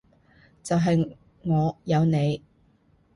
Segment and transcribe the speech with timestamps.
[0.63, 2.41] 就係我有你